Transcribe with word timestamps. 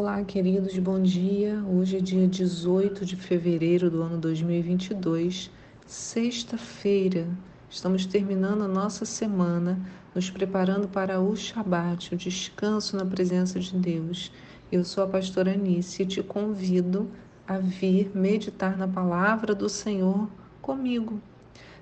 Olá, 0.00 0.22
queridos, 0.22 0.78
bom 0.78 1.02
dia. 1.02 1.60
Hoje 1.68 1.96
é 1.96 2.00
dia 2.00 2.28
18 2.28 3.04
de 3.04 3.16
fevereiro 3.16 3.90
do 3.90 4.00
ano 4.00 4.16
2022, 4.16 5.50
sexta-feira. 5.88 7.26
Estamos 7.68 8.06
terminando 8.06 8.62
a 8.62 8.68
nossa 8.68 9.04
semana, 9.04 9.76
nos 10.14 10.30
preparando 10.30 10.86
para 10.86 11.20
o 11.20 11.34
Shabat, 11.34 12.14
o 12.14 12.16
descanso 12.16 12.96
na 12.96 13.04
presença 13.04 13.58
de 13.58 13.74
Deus. 13.76 14.30
Eu 14.70 14.84
sou 14.84 15.02
a 15.02 15.08
pastora 15.08 15.54
Anice 15.54 16.04
e 16.04 16.06
te 16.06 16.22
convido 16.22 17.10
a 17.44 17.58
vir 17.58 18.12
meditar 18.14 18.78
na 18.78 18.86
palavra 18.86 19.52
do 19.52 19.68
Senhor 19.68 20.28
comigo. 20.62 21.20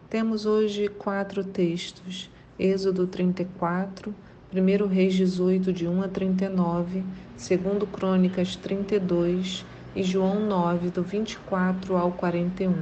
Temos 0.09 0.47
hoje 0.47 0.89
quatro 0.89 1.45
textos: 1.45 2.31
Êxodo 2.59 3.07
34, 3.07 4.15
1 4.55 4.87
Reis 4.87 5.13
18, 5.13 5.71
de 5.71 5.87
1 5.87 6.03
a 6.03 6.09
39, 6.09 7.05
2 7.37 7.89
Crônicas 7.93 8.57
32 8.57 9.65
e 9.95 10.03
João 10.03 10.47
9, 10.47 10.89
do 10.89 11.03
24 11.03 11.95
ao 11.95 12.13
41. 12.13 12.75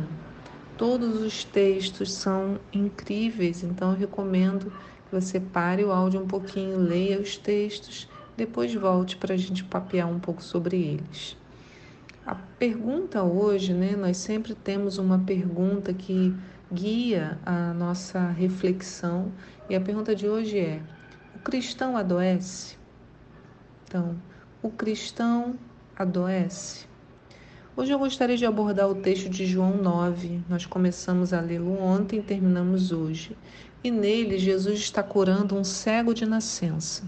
Todos 0.78 1.22
os 1.22 1.42
textos 1.42 2.14
são 2.14 2.60
incríveis, 2.72 3.64
então 3.64 3.90
eu 3.90 3.98
recomendo 3.98 4.72
que 5.06 5.20
você 5.20 5.40
pare 5.40 5.84
o 5.84 5.90
áudio 5.90 6.22
um 6.22 6.26
pouquinho, 6.26 6.78
leia 6.78 7.20
os 7.20 7.36
textos, 7.36 8.08
depois 8.36 8.72
volte 8.72 9.16
para 9.16 9.34
a 9.34 9.36
gente 9.36 9.64
papear 9.64 10.08
um 10.08 10.20
pouco 10.20 10.42
sobre 10.42 10.76
eles. 10.76 11.36
A 12.24 12.36
pergunta 12.36 13.24
hoje, 13.24 13.74
né? 13.74 13.96
Nós 13.96 14.16
sempre 14.16 14.54
temos 14.54 14.98
uma 14.98 15.18
pergunta 15.18 15.92
que 15.92 16.34
guia 16.72 17.38
a 17.44 17.74
nossa 17.74 18.30
reflexão 18.30 19.32
e 19.68 19.74
a 19.74 19.80
pergunta 19.80 20.14
de 20.14 20.28
hoje 20.28 20.58
é: 20.58 20.80
cristão 21.44 21.96
adoece? 21.96 22.76
Então, 23.86 24.16
o 24.64 24.70
cristão 24.70 25.56
adoece? 25.94 26.86
Hoje 27.76 27.92
eu 27.92 27.98
gostaria 27.98 28.34
de 28.34 28.46
abordar 28.46 28.88
o 28.88 28.94
texto 28.94 29.28
de 29.28 29.44
João 29.44 29.76
9. 29.76 30.40
Nós 30.48 30.64
começamos 30.64 31.34
a 31.34 31.40
lê-lo 31.42 31.78
ontem 31.78 32.20
e 32.20 32.22
terminamos 32.22 32.90
hoje. 32.90 33.36
E 33.84 33.90
nele, 33.90 34.38
Jesus 34.38 34.78
está 34.78 35.02
curando 35.02 35.54
um 35.54 35.62
cego 35.62 36.14
de 36.14 36.24
nascença. 36.24 37.04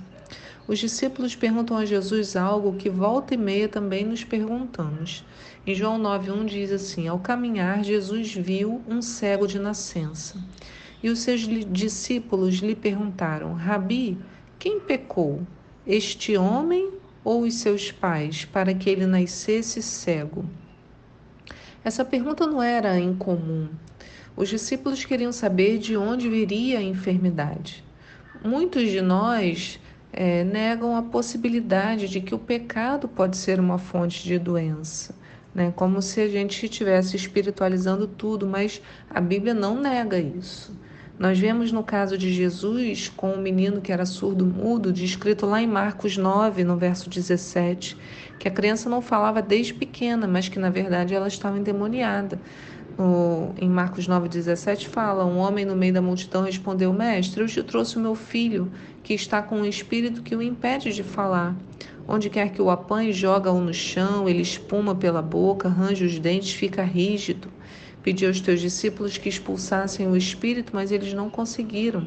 Os 0.69 0.79
discípulos 0.79 1.35
perguntam 1.35 1.79
a 1.79 1.87
Jesus 1.87 2.37
algo 2.37 2.75
que 2.75 2.91
volta 2.91 3.33
e 3.33 3.39
meia 3.39 3.71
também 3.71 4.05
nos 4.05 4.23
perguntamos. 4.23 5.25
Em 5.67 5.75
João 5.75 5.99
9,1 5.99 6.45
diz 6.45 6.71
assim: 6.71 7.09
Ao 7.09 7.19
caminhar, 7.19 7.83
Jesus 7.83 8.35
viu 8.35 8.83
um 8.87 9.01
cego 9.01 9.47
de 9.47 9.59
nascença. 9.59 10.39
E 11.03 11.09
os 11.09 11.21
seus 11.21 11.41
discípulos 11.73 12.57
lhe 12.57 12.77
perguntaram: 12.77 13.55
Rabi, 13.55 14.19
quem 14.59 14.79
pecou, 14.79 15.41
este 15.87 16.37
homem 16.37 16.97
ou 17.27 17.43
os 17.43 17.55
seus 17.55 17.91
pais, 17.91 18.45
para 18.45 18.73
que 18.73 18.89
ele 18.89 19.05
nascesse 19.05 19.83
cego? 19.83 20.45
Essa 21.83 22.05
pergunta 22.05 22.47
não 22.47 22.63
era 22.63 23.01
incomum. 23.01 23.69
Os 24.37 24.49
discípulos 24.49 25.05
queriam 25.05 25.33
saber 25.33 25.79
de 25.79 25.97
onde 25.97 26.31
viria 26.31 26.79
a 26.79 26.83
enfermidade. 26.83 27.83
Muitos 28.45 28.89
de 28.93 29.01
nós 29.01 29.81
é, 30.13 30.45
negam 30.45 30.95
a 30.95 31.03
possibilidade 31.03 32.07
de 32.07 32.21
que 32.21 32.33
o 32.33 32.39
pecado 32.39 33.09
pode 33.09 33.37
ser 33.37 33.59
uma 33.59 33.77
fonte 33.77 34.23
de 34.23 34.39
doença. 34.39 35.13
Né? 35.53 35.73
Como 35.75 36.01
se 36.01 36.21
a 36.21 36.29
gente 36.29 36.65
estivesse 36.65 37.17
espiritualizando 37.17 38.07
tudo, 38.07 38.47
mas 38.47 38.81
a 39.11 39.21
Bíblia 39.21 39.53
não 39.53 39.81
nega 39.81 40.17
isso. 40.17 40.73
Nós 41.19 41.39
vemos 41.39 41.73
no 41.73 41.83
caso 41.83 42.19
de 42.19 42.31
Jesus 42.31 43.11
com 43.17 43.31
o 43.31 43.35
um 43.37 43.41
menino 43.41 43.81
que 43.81 43.91
era 43.91 44.05
surdo-mudo, 44.05 44.93
descrito 44.93 45.47
lá 45.47 45.63
em 45.63 45.67
Marcos 45.67 46.19
9, 46.19 46.63
no 46.63 46.77
verso 46.77 47.09
17, 47.09 47.97
que 48.39 48.47
a 48.47 48.51
criança 48.51 48.91
não 48.91 49.01
falava 49.01 49.41
desde 49.41 49.73
pequena, 49.73 50.27
mas 50.27 50.51
que 50.51 50.59
na 50.59 50.69
verdade 50.69 51.15
ela 51.15 51.27
estava 51.27 51.59
endemoniada. 51.59 52.39
Em 53.59 53.69
Marcos 53.69 54.07
9, 54.07 54.29
17 54.29 54.89
fala: 54.89 55.25
Um 55.25 55.39
homem 55.39 55.65
no 55.65 55.75
meio 55.75 55.95
da 55.95 56.03
multidão 56.03 56.43
respondeu: 56.43 56.93
Mestre, 56.93 57.41
eu 57.43 57.47
te 57.47 57.63
trouxe 57.63 57.97
o 57.97 58.01
meu 58.01 58.15
filho, 58.15 58.71
que 59.03 59.15
está 59.15 59.41
com 59.41 59.57
um 59.57 59.67
espírito 59.67 60.23
que 60.23 60.37
o 60.37 60.43
impede 60.43 60.93
de 60.93 61.03
falar. 61.03 61.57
Onde 62.09 62.31
quer 62.31 62.51
que 62.51 62.63
o 62.63 62.71
apanhe, 62.71 63.13
joga-o 63.13 63.61
no 63.61 63.75
chão, 63.75 64.29
ele 64.29 64.43
espuma 64.43 64.95
pela 64.95 65.21
boca, 65.21 65.69
arranja 65.69 66.05
os 66.05 66.19
dentes, 66.19 66.53
fica 66.53 66.83
rígido. 66.83 67.49
Pediu 68.07 68.29
aos 68.29 68.41
teus 68.41 68.61
discípulos 68.61 69.19
que 69.19 69.29
expulsassem 69.29 70.07
o 70.07 70.17
espírito, 70.17 70.71
mas 70.73 70.93
eles 70.93 71.13
não 71.13 71.29
conseguiram. 71.29 72.07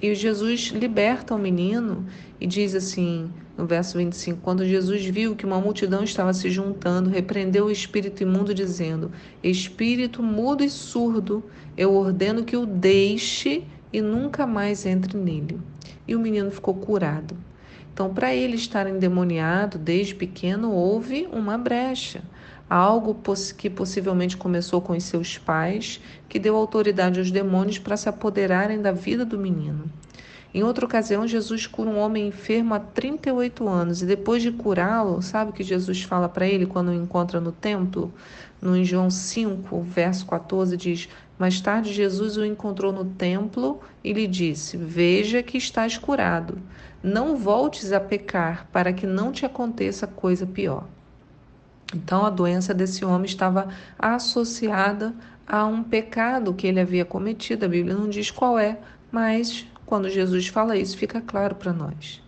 E 0.00 0.14
Jesus 0.14 0.68
liberta 0.68 1.34
o 1.34 1.38
menino 1.38 2.06
e 2.40 2.46
diz 2.46 2.74
assim, 2.74 3.30
no 3.54 3.66
verso 3.66 3.98
25: 3.98 4.40
Quando 4.40 4.64
Jesus 4.64 5.04
viu 5.04 5.36
que 5.36 5.44
uma 5.44 5.60
multidão 5.60 6.02
estava 6.02 6.32
se 6.32 6.48
juntando, 6.48 7.10
repreendeu 7.10 7.66
o 7.66 7.70
espírito 7.70 8.22
imundo, 8.22 8.54
dizendo: 8.54 9.12
Espírito 9.42 10.22
mudo 10.22 10.64
e 10.64 10.70
surdo, 10.70 11.44
eu 11.76 11.92
ordeno 11.92 12.42
que 12.42 12.56
o 12.56 12.64
deixe 12.64 13.64
e 13.92 14.00
nunca 14.00 14.46
mais 14.46 14.86
entre 14.86 15.18
nele. 15.18 15.60
E 16.08 16.16
o 16.16 16.20
menino 16.20 16.50
ficou 16.50 16.72
curado. 16.72 17.36
Então, 17.92 18.14
para 18.14 18.34
ele 18.34 18.56
estar 18.56 18.86
endemoniado 18.86 19.76
desde 19.76 20.14
pequeno, 20.14 20.72
houve 20.72 21.28
uma 21.30 21.58
brecha 21.58 22.22
algo 22.72 23.14
que 23.58 23.68
possivelmente 23.68 24.34
começou 24.34 24.80
com 24.80 24.94
os 24.94 25.04
seus 25.04 25.36
pais, 25.36 26.00
que 26.26 26.38
deu 26.38 26.56
autoridade 26.56 27.18
aos 27.18 27.30
demônios 27.30 27.78
para 27.78 27.98
se 27.98 28.08
apoderarem 28.08 28.80
da 28.80 28.92
vida 28.92 29.26
do 29.26 29.38
menino. 29.38 29.84
Em 30.54 30.62
outra 30.62 30.86
ocasião, 30.86 31.26
Jesus 31.26 31.66
cura 31.66 31.90
um 31.90 31.98
homem 31.98 32.28
enfermo 32.28 32.72
há 32.72 32.80
38 32.80 33.68
anos 33.68 34.00
e 34.00 34.06
depois 34.06 34.42
de 34.42 34.50
curá-lo, 34.50 35.20
sabe 35.20 35.50
o 35.50 35.52
que 35.52 35.62
Jesus 35.62 36.02
fala 36.02 36.30
para 36.30 36.46
ele 36.46 36.64
quando 36.64 36.88
o 36.88 36.94
encontra 36.94 37.42
no 37.42 37.52
templo? 37.52 38.10
No 38.58 38.82
João 38.82 39.10
5, 39.10 39.82
verso 39.82 40.24
14 40.24 40.74
diz: 40.74 41.10
Mais 41.38 41.60
tarde 41.60 41.92
Jesus 41.92 42.38
o 42.38 42.44
encontrou 42.44 42.90
no 42.90 43.04
templo 43.04 43.80
e 44.02 44.14
lhe 44.14 44.26
disse: 44.26 44.78
Veja 44.78 45.42
que 45.42 45.58
estás 45.58 45.98
curado. 45.98 46.58
Não 47.02 47.36
voltes 47.36 47.92
a 47.92 48.00
pecar, 48.00 48.66
para 48.72 48.94
que 48.94 49.06
não 49.06 49.30
te 49.30 49.44
aconteça 49.44 50.06
coisa 50.06 50.46
pior. 50.46 50.86
Então, 51.94 52.24
a 52.24 52.30
doença 52.30 52.72
desse 52.72 53.04
homem 53.04 53.26
estava 53.26 53.68
associada 53.98 55.14
a 55.46 55.64
um 55.66 55.82
pecado 55.82 56.54
que 56.54 56.66
ele 56.66 56.80
havia 56.80 57.04
cometido. 57.04 57.64
A 57.64 57.68
Bíblia 57.68 57.94
não 57.94 58.08
diz 58.08 58.30
qual 58.30 58.58
é, 58.58 58.78
mas 59.10 59.66
quando 59.84 60.08
Jesus 60.08 60.48
fala 60.48 60.76
isso, 60.76 60.96
fica 60.96 61.20
claro 61.20 61.54
para 61.54 61.72
nós. 61.72 62.22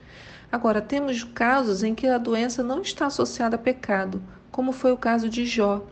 Agora, 0.52 0.80
temos 0.80 1.24
casos 1.24 1.82
em 1.82 1.94
que 1.94 2.06
a 2.06 2.18
doença 2.18 2.62
não 2.62 2.82
está 2.82 3.06
associada 3.06 3.56
a 3.56 3.58
pecado, 3.58 4.22
como 4.50 4.70
foi 4.70 4.92
o 4.92 4.96
caso 4.96 5.28
de 5.28 5.46
Jó. 5.46 5.84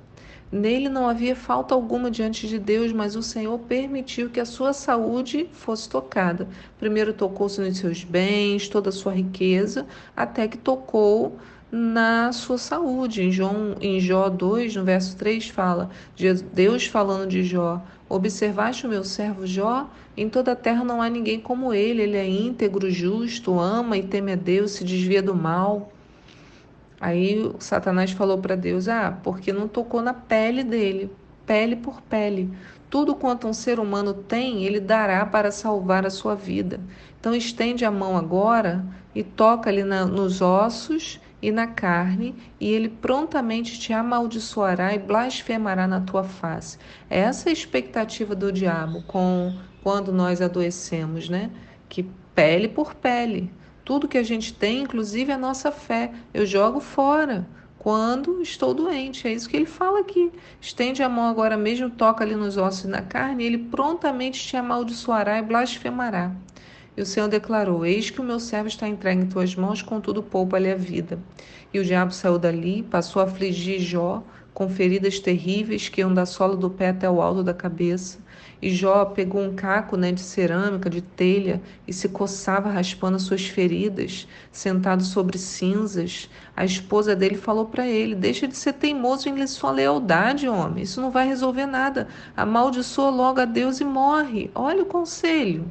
Nele 0.52 0.90
não 0.90 1.08
havia 1.08 1.34
falta 1.34 1.74
alguma 1.74 2.10
diante 2.10 2.46
de 2.46 2.58
Deus, 2.58 2.92
mas 2.92 3.16
o 3.16 3.22
Senhor 3.22 3.58
permitiu 3.60 4.28
que 4.28 4.38
a 4.38 4.44
sua 4.44 4.74
saúde 4.74 5.48
fosse 5.50 5.88
tocada. 5.88 6.46
Primeiro 6.78 7.14
tocou-se 7.14 7.58
nos 7.58 7.78
seus 7.78 8.04
bens, 8.04 8.68
toda 8.68 8.90
a 8.90 8.92
sua 8.92 9.14
riqueza, 9.14 9.86
até 10.14 10.46
que 10.46 10.58
tocou 10.58 11.38
na 11.72 12.30
sua 12.32 12.58
saúde. 12.58 13.22
Em, 13.22 13.32
João, 13.32 13.74
em 13.80 13.98
Jó 13.98 14.28
2, 14.28 14.76
no 14.76 14.84
verso 14.84 15.16
3, 15.16 15.48
fala: 15.48 15.88
Deus 16.52 16.84
falando 16.84 17.26
de 17.26 17.42
Jó: 17.42 17.82
Observaste 18.10 18.86
o 18.86 18.90
meu 18.90 19.02
servo 19.02 19.46
Jó? 19.46 19.88
Em 20.14 20.28
toda 20.28 20.52
a 20.52 20.56
terra 20.56 20.84
não 20.84 21.00
há 21.00 21.08
ninguém 21.08 21.40
como 21.40 21.72
ele. 21.72 22.02
Ele 22.02 22.18
é 22.18 22.28
íntegro, 22.28 22.90
justo, 22.90 23.58
ama 23.58 23.96
e 23.96 24.02
teme 24.02 24.32
a 24.32 24.36
Deus, 24.36 24.72
se 24.72 24.84
desvia 24.84 25.22
do 25.22 25.34
mal. 25.34 25.90
Aí 27.00 27.50
Satanás 27.58 28.12
falou 28.12 28.36
para 28.36 28.54
Deus: 28.54 28.86
Ah, 28.86 29.18
porque 29.22 29.50
não 29.50 29.66
tocou 29.66 30.02
na 30.02 30.12
pele 30.12 30.62
dele, 30.62 31.10
pele 31.46 31.74
por 31.74 32.02
pele. 32.02 32.50
Tudo 32.90 33.14
quanto 33.14 33.48
um 33.48 33.54
ser 33.54 33.80
humano 33.80 34.12
tem, 34.12 34.64
ele 34.64 34.78
dará 34.78 35.24
para 35.24 35.50
salvar 35.50 36.04
a 36.04 36.10
sua 36.10 36.34
vida. 36.34 36.78
Então 37.18 37.34
estende 37.34 37.86
a 37.86 37.90
mão 37.90 38.18
agora 38.18 38.84
e 39.14 39.22
toca 39.22 39.70
ali 39.70 39.82
na, 39.82 40.04
nos 40.04 40.42
ossos 40.42 41.18
e 41.42 41.50
na 41.50 41.66
carne, 41.66 42.34
e 42.60 42.70
ele 42.70 42.88
prontamente 42.88 43.78
te 43.78 43.92
amaldiçoará 43.92 44.94
e 44.94 44.98
blasfemará 44.98 45.88
na 45.88 46.00
tua 46.00 46.22
face. 46.22 46.78
Essa 47.10 47.48
é 47.48 47.50
a 47.50 47.52
expectativa 47.52 48.34
do 48.34 48.52
diabo 48.52 49.02
com 49.02 49.52
quando 49.82 50.12
nós 50.12 50.40
adoecemos, 50.40 51.28
né? 51.28 51.50
Que 51.88 52.04
pele 52.34 52.68
por 52.68 52.94
pele. 52.94 53.52
Tudo 53.84 54.06
que 54.06 54.16
a 54.16 54.22
gente 54.22 54.54
tem, 54.54 54.82
inclusive 54.82 55.32
a 55.32 55.38
nossa 55.38 55.72
fé, 55.72 56.12
eu 56.32 56.46
jogo 56.46 56.78
fora 56.78 57.44
quando 57.76 58.40
estou 58.40 58.72
doente. 58.72 59.26
É 59.26 59.32
isso 59.32 59.48
que 59.48 59.56
ele 59.56 59.66
fala 59.66 59.98
aqui. 59.98 60.30
Estende 60.60 61.02
a 61.02 61.08
mão 61.08 61.28
agora 61.28 61.56
mesmo, 61.56 61.90
toca 61.90 62.22
ali 62.22 62.36
nos 62.36 62.56
ossos 62.56 62.84
e 62.84 62.88
na 62.88 63.02
carne, 63.02 63.42
e 63.42 63.46
ele 63.48 63.58
prontamente 63.58 64.46
te 64.46 64.56
amaldiçoará 64.56 65.38
e 65.38 65.42
blasfemará. 65.42 66.30
E 66.94 67.00
o 67.00 67.06
Senhor 67.06 67.28
declarou: 67.28 67.86
Eis 67.86 68.10
que 68.10 68.20
o 68.20 68.24
meu 68.24 68.38
servo 68.38 68.68
está 68.68 68.86
entregue 68.86 69.22
em 69.22 69.26
tuas 69.26 69.56
mãos, 69.56 69.80
contudo 69.80 70.22
poupa-lhe 70.22 70.70
a 70.70 70.76
vida. 70.76 71.18
E 71.72 71.78
o 71.78 71.84
diabo 71.84 72.12
saiu 72.12 72.38
dali, 72.38 72.82
passou 72.82 73.22
a 73.22 73.24
afligir 73.24 73.80
Jó 73.80 74.22
com 74.52 74.68
feridas 74.68 75.18
terríveis 75.18 75.88
que 75.88 76.02
iam 76.02 76.12
da 76.12 76.26
sola 76.26 76.54
do 76.54 76.68
pé 76.68 76.90
até 76.90 77.08
o 77.08 77.22
alto 77.22 77.42
da 77.42 77.54
cabeça. 77.54 78.18
E 78.60 78.70
Jó 78.70 79.06
pegou 79.06 79.40
um 79.40 79.54
caco 79.54 79.96
né, 79.96 80.12
de 80.12 80.20
cerâmica, 80.20 80.90
de 80.90 81.00
telha, 81.00 81.60
e 81.88 81.92
se 81.92 82.10
coçava 82.10 82.70
raspando 82.70 83.18
suas 83.18 83.46
feridas, 83.46 84.28
sentado 84.52 85.02
sobre 85.02 85.38
cinzas. 85.38 86.28
A 86.54 86.64
esposa 86.64 87.16
dele 87.16 87.36
falou 87.36 87.66
para 87.66 87.86
ele: 87.86 88.14
Deixa 88.14 88.46
de 88.46 88.56
ser 88.56 88.74
teimoso 88.74 89.28
em 89.28 89.46
sua 89.46 89.70
lealdade, 89.70 90.46
homem. 90.46 90.84
Isso 90.84 91.00
não 91.00 91.10
vai 91.10 91.26
resolver 91.26 91.66
nada. 91.66 92.06
Amaldiçoa 92.36 93.10
logo 93.10 93.40
a 93.40 93.46
Deus 93.46 93.80
e 93.80 93.84
morre. 93.84 94.50
Olha 94.54 94.82
o 94.82 94.86
conselho. 94.86 95.68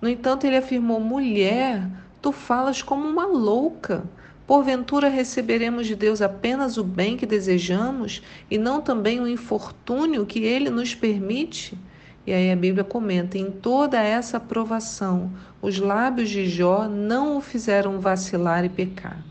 No 0.00 0.08
entanto, 0.08 0.46
ele 0.46 0.56
afirmou: 0.56 1.00
Mulher, 1.00 1.88
tu 2.20 2.32
falas 2.32 2.82
como 2.82 3.06
uma 3.06 3.26
louca. 3.26 4.04
Porventura 4.46 5.08
receberemos 5.08 5.86
de 5.86 5.94
Deus 5.94 6.20
apenas 6.20 6.76
o 6.76 6.84
bem 6.84 7.16
que 7.16 7.24
desejamos 7.24 8.22
e 8.50 8.58
não 8.58 8.82
também 8.82 9.18
o 9.18 9.26
infortúnio 9.26 10.26
que 10.26 10.40
ele 10.40 10.68
nos 10.68 10.94
permite? 10.94 11.78
E 12.26 12.32
aí 12.32 12.50
a 12.50 12.56
Bíblia 12.56 12.84
comenta: 12.84 13.38
em 13.38 13.50
toda 13.50 14.02
essa 14.02 14.36
aprovação, 14.36 15.32
os 15.60 15.78
lábios 15.78 16.28
de 16.28 16.46
Jó 16.46 16.88
não 16.88 17.38
o 17.38 17.40
fizeram 17.40 18.00
vacilar 18.00 18.64
e 18.64 18.68
pecar. 18.68 19.24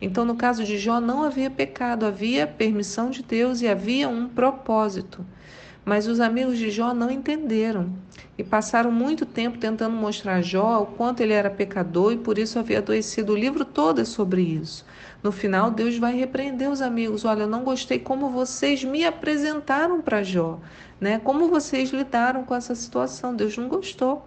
Então, 0.00 0.24
no 0.24 0.34
caso 0.34 0.64
de 0.64 0.78
Jó, 0.78 1.00
não 1.00 1.22
havia 1.22 1.48
pecado, 1.48 2.04
havia 2.04 2.44
permissão 2.44 3.08
de 3.08 3.22
Deus 3.22 3.62
e 3.62 3.68
havia 3.68 4.08
um 4.08 4.28
propósito. 4.28 5.24
Mas 5.84 6.06
os 6.06 6.20
amigos 6.20 6.58
de 6.58 6.70
Jó 6.70 6.94
não 6.94 7.10
entenderam 7.10 7.92
e 8.38 8.44
passaram 8.44 8.92
muito 8.92 9.26
tempo 9.26 9.58
tentando 9.58 9.96
mostrar 9.96 10.36
a 10.36 10.40
Jó 10.40 10.82
o 10.82 10.86
quanto 10.86 11.20
ele 11.20 11.32
era 11.32 11.50
pecador 11.50 12.12
e 12.12 12.16
por 12.16 12.38
isso 12.38 12.58
havia 12.58 12.78
adoecido. 12.78 13.32
O 13.32 13.36
livro 13.36 13.64
todo 13.64 14.00
é 14.00 14.04
sobre 14.04 14.42
isso. 14.42 14.84
No 15.22 15.32
final, 15.32 15.70
Deus 15.70 15.98
vai 15.98 16.14
repreender 16.14 16.70
os 16.70 16.80
amigos. 16.80 17.24
Olha, 17.24 17.42
eu 17.42 17.48
não 17.48 17.64
gostei 17.64 17.98
como 17.98 18.30
vocês 18.30 18.84
me 18.84 19.04
apresentaram 19.04 20.00
para 20.00 20.22
Jó, 20.22 20.60
né? 21.00 21.18
Como 21.18 21.48
vocês 21.48 21.90
lidaram 21.90 22.44
com 22.44 22.54
essa 22.54 22.74
situação. 22.74 23.34
Deus 23.34 23.56
não 23.56 23.68
gostou. 23.68 24.24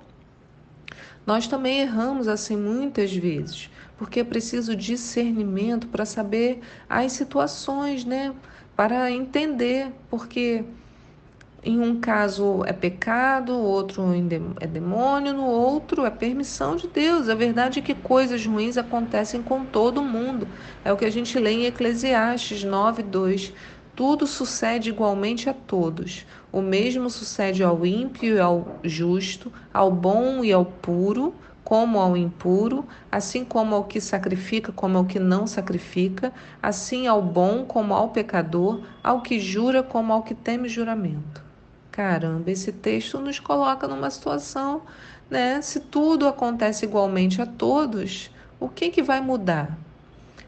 Nós 1.26 1.48
também 1.48 1.80
erramos 1.80 2.28
assim 2.28 2.56
muitas 2.56 3.14
vezes, 3.14 3.70
porque 3.98 4.20
é 4.20 4.24
preciso 4.24 4.76
discernimento 4.76 5.88
para 5.88 6.06
saber 6.06 6.60
as 6.88 7.14
situações, 7.14 8.06
né? 8.06 8.34
Para 8.76 9.10
entender, 9.10 9.92
porque 10.10 10.64
em 11.66 11.80
um 11.80 12.00
caso 12.00 12.64
é 12.64 12.72
pecado, 12.72 13.52
outro 13.58 14.04
é 14.62 14.68
demônio, 14.68 15.34
no 15.34 15.46
outro 15.46 16.06
é 16.06 16.12
permissão 16.12 16.76
de 16.76 16.88
Deus. 16.88 17.28
A 17.28 17.34
verdade 17.34 17.80
é 17.80 17.82
que 17.82 17.96
coisas 17.96 18.46
ruins 18.46 18.78
acontecem 18.78 19.42
com 19.42 19.66
todo 19.66 20.04
mundo. 20.04 20.48
É 20.84 20.94
o 20.94 20.98
que 20.98 21.06
a 21.06 21.10
gente 21.10 21.40
lê 21.40 21.52
em 21.54 21.66
Eclesiastes 21.66 22.64
9, 22.64 23.02
2. 23.02 23.52
Tudo 23.96 24.28
sucede 24.28 24.90
igualmente 24.90 25.50
a 25.50 25.56
todos. 25.56 26.28
O 26.52 26.62
mesmo 26.62 27.10
sucede 27.10 27.64
ao 27.64 27.84
ímpio 27.84 28.36
e 28.36 28.40
ao 28.40 28.80
justo, 28.84 29.52
ao 29.74 29.92
bom 29.92 30.44
e 30.46 30.54
ao 30.54 30.66
puro, 30.66 31.34
como 31.64 31.98
ao 31.98 32.16
impuro, 32.16 32.86
assim 33.12 33.44
como 33.44 33.74
ao 33.74 33.86
que 33.86 34.00
sacrifica, 34.00 34.72
como 34.72 35.00
ao 35.00 35.06
que 35.06 35.18
não 35.18 35.48
sacrifica, 35.48 36.32
assim 36.62 37.08
ao 37.08 37.24
bom 37.24 37.66
como 37.66 37.92
ao 37.96 38.10
pecador, 38.10 38.84
ao 39.04 39.22
que 39.22 39.40
jura, 39.40 39.82
como 39.82 40.14
ao 40.14 40.22
que 40.22 40.36
teme 40.36 40.70
juramento. 40.70 41.45
Caramba, 41.96 42.52
esse 42.52 42.74
texto 42.74 43.22
nos 43.22 43.40
coloca 43.40 43.88
numa 43.88 44.10
situação, 44.10 44.82
né? 45.30 45.62
Se 45.62 45.80
tudo 45.80 46.28
acontece 46.28 46.84
igualmente 46.84 47.42
a 47.42 47.46
todos, 47.46 48.30
o 48.60 48.68
que, 48.68 48.90
que 48.90 49.02
vai 49.02 49.22
mudar? 49.22 49.78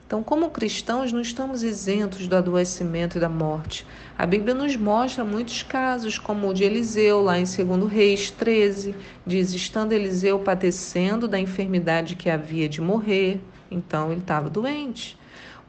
Então, 0.06 0.22
como 0.22 0.50
cristãos, 0.50 1.14
não 1.14 1.22
estamos 1.22 1.64
isentos 1.64 2.28
do 2.28 2.36
adoecimento 2.36 3.18
e 3.18 3.22
da 3.22 3.30
morte. 3.30 3.88
A 4.18 4.26
Bíblia 4.26 4.54
nos 4.54 4.76
mostra 4.76 5.24
muitos 5.24 5.64
casos, 5.64 6.20
como 6.20 6.50
o 6.50 6.54
de 6.54 6.66
Eliseu, 6.66 7.22
lá 7.22 7.40
em 7.40 7.46
2 7.46 7.90
Reis 7.90 8.30
13, 8.30 8.94
diz: 9.26 9.54
estando 9.54 9.94
Eliseu 9.94 10.40
padecendo 10.40 11.30
da 11.30 11.40
enfermidade 11.40 12.18
que 12.18 12.30
havia 12.30 12.68
de 12.68 12.82
morrer, 12.82 13.40
então 13.72 14.12
ele 14.12 14.20
estava 14.20 14.50
doente. 14.50 15.18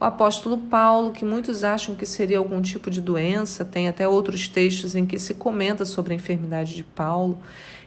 O 0.01 0.05
apóstolo 0.05 0.57
Paulo, 0.57 1.11
que 1.11 1.25
muitos 1.25 1.61
acham 1.61 1.93
que 1.93 2.05
seria 2.05 2.37
algum 2.37 2.61
tipo 2.61 2.89
de 2.89 3.01
doença, 3.01 3.65
tem 3.65 3.89
até 3.89 4.07
outros 4.07 4.47
textos 4.47 4.95
em 4.95 5.05
que 5.05 5.19
se 5.19 5.33
comenta 5.33 5.83
sobre 5.83 6.13
a 6.13 6.15
enfermidade 6.15 6.73
de 6.73 6.85
Paulo. 6.85 7.37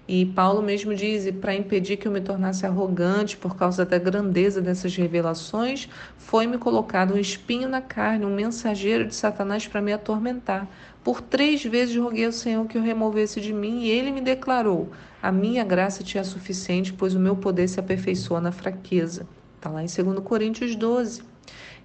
E 0.06 0.26
Paulo 0.26 0.60
mesmo 0.60 0.94
diz: 0.94 1.30
para 1.40 1.54
impedir 1.54 1.96
que 1.96 2.06
eu 2.06 2.12
me 2.12 2.20
tornasse 2.20 2.66
arrogante 2.66 3.34
por 3.34 3.56
causa 3.56 3.86
da 3.86 3.96
grandeza 3.96 4.60
dessas 4.60 4.94
revelações, 4.94 5.88
foi-me 6.18 6.58
colocado 6.58 7.14
um 7.14 7.18
espinho 7.18 7.66
na 7.66 7.80
carne, 7.80 8.26
um 8.26 8.34
mensageiro 8.34 9.06
de 9.06 9.14
Satanás 9.14 9.66
para 9.66 9.80
me 9.80 9.90
atormentar. 9.94 10.68
Por 11.02 11.22
três 11.22 11.64
vezes 11.64 11.96
roguei 11.96 12.26
ao 12.26 12.32
Senhor 12.32 12.66
que 12.66 12.76
o 12.76 12.82
removesse 12.82 13.40
de 13.40 13.54
mim, 13.54 13.84
e 13.84 13.90
ele 13.90 14.12
me 14.12 14.20
declarou: 14.20 14.90
A 15.22 15.32
minha 15.32 15.64
graça 15.64 16.04
te 16.04 16.18
é 16.18 16.24
suficiente, 16.24 16.92
pois 16.92 17.14
o 17.14 17.18
meu 17.18 17.36
poder 17.36 17.68
se 17.68 17.80
aperfeiçoa 17.80 18.38
na 18.38 18.52
fraqueza. 18.52 19.26
Está 19.56 19.70
lá 19.70 19.82
em 19.82 19.86
2 19.86 20.18
Coríntios 20.22 20.76
12. 20.76 21.31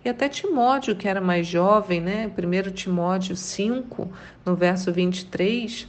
E 0.05 0.09
até 0.09 0.29
Timóteo, 0.29 0.95
que 0.95 1.07
era 1.07 1.19
mais 1.19 1.47
jovem, 1.47 1.99
né? 1.99 2.27
1 2.27 2.71
Timóteo 2.71 3.35
5, 3.35 4.09
no 4.45 4.55
verso 4.55 4.91
23, 4.91 5.88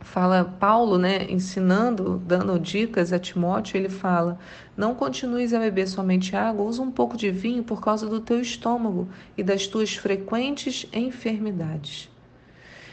fala 0.00 0.44
Paulo, 0.44 0.98
né, 0.98 1.26
ensinando, 1.30 2.20
dando 2.26 2.58
dicas 2.58 3.12
a 3.12 3.18
Timóteo, 3.18 3.78
ele 3.78 3.88
fala: 3.88 4.38
"Não 4.76 4.94
continues 4.94 5.54
a 5.54 5.58
beber 5.58 5.88
somente 5.88 6.36
água, 6.36 6.66
usa 6.66 6.82
um 6.82 6.90
pouco 6.90 7.16
de 7.16 7.30
vinho 7.30 7.62
por 7.62 7.80
causa 7.80 8.06
do 8.06 8.20
teu 8.20 8.40
estômago 8.40 9.08
e 9.38 9.42
das 9.42 9.66
tuas 9.66 9.94
frequentes 9.94 10.86
enfermidades." 10.92 12.10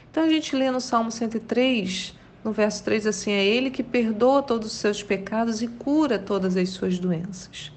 Então 0.10 0.24
a 0.24 0.30
gente 0.30 0.56
lê 0.56 0.72
no 0.72 0.80
Salmo 0.80 1.12
103, 1.12 2.16
no 2.44 2.52
verso 2.52 2.84
3 2.84 3.06
assim: 3.06 3.32
"É 3.32 3.46
ele 3.46 3.70
que 3.70 3.84
perdoa 3.84 4.42
todos 4.42 4.72
os 4.72 4.78
seus 4.78 5.04
pecados 5.04 5.62
e 5.62 5.68
cura 5.68 6.18
todas 6.18 6.56
as 6.56 6.70
suas 6.70 6.98
doenças." 7.00 7.72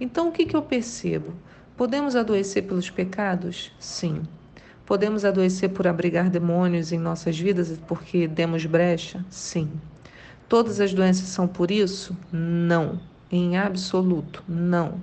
Então 0.00 0.28
o 0.28 0.32
que 0.32 0.44
que 0.44 0.56
eu 0.56 0.62
percebo? 0.62 1.32
Podemos 1.76 2.14
adoecer 2.14 2.62
pelos 2.62 2.90
pecados? 2.90 3.72
Sim. 3.78 4.22
Podemos 4.84 5.24
adoecer 5.24 5.70
por 5.70 5.86
abrigar 5.86 6.28
demônios 6.28 6.92
em 6.92 6.98
nossas 6.98 7.38
vidas 7.38 7.78
porque 7.86 8.28
demos 8.28 8.66
brecha? 8.66 9.24
Sim. 9.30 9.70
Todas 10.48 10.80
as 10.80 10.92
doenças 10.92 11.28
são 11.28 11.48
por 11.48 11.70
isso? 11.70 12.16
Não. 12.30 13.00
Em 13.30 13.56
absoluto, 13.56 14.44
não. 14.46 15.00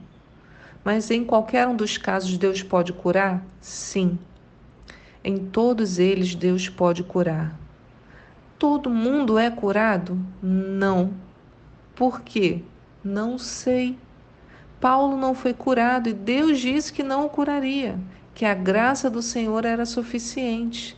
Mas 0.85 1.09
em 1.09 1.25
qualquer 1.25 1.67
um 1.67 1.75
dos 1.75 1.97
casos 1.97 2.37
Deus 2.37 2.61
pode 2.61 2.93
curar? 2.93 3.43
Sim. 3.59 4.19
Em 5.23 5.37
todos 5.37 5.97
eles 5.97 6.35
Deus 6.35 6.69
pode 6.69 7.03
curar. 7.03 7.59
Todo 8.59 8.91
mundo 8.91 9.39
é 9.39 9.49
curado? 9.49 10.19
Não. 10.43 11.13
Por 11.95 12.21
quê? 12.21 12.61
Não 13.03 13.39
sei. 13.39 13.97
Paulo 14.79 15.17
não 15.17 15.35
foi 15.35 15.53
curado 15.53 16.09
e 16.09 16.13
Deus 16.13 16.59
disse 16.59 16.93
que 16.93 17.03
não 17.03 17.25
o 17.25 17.29
curaria, 17.29 17.99
que 18.33 18.45
a 18.45 18.53
graça 18.53 19.09
do 19.09 19.21
Senhor 19.21 19.65
era 19.65 19.85
suficiente. 19.85 20.97